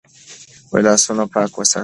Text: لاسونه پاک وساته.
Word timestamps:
لاسونه 0.85 1.23
پاک 1.33 1.51
وساته. 1.57 1.79